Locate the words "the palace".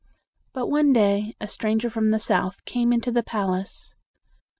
3.11-3.93